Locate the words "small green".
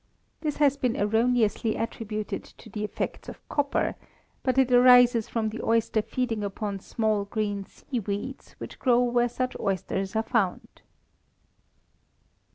6.79-7.65